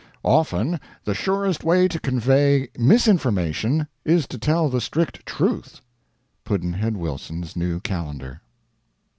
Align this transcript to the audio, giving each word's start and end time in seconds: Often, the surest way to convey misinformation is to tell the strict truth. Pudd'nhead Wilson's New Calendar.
Often, 0.25 0.79
the 1.03 1.13
surest 1.13 1.63
way 1.63 1.87
to 1.87 1.99
convey 1.99 2.69
misinformation 2.75 3.85
is 4.03 4.25
to 4.29 4.39
tell 4.39 4.67
the 4.67 4.81
strict 4.81 5.23
truth. 5.27 5.79
Pudd'nhead 6.43 6.97
Wilson's 6.97 7.55
New 7.55 7.79
Calendar. 7.81 8.41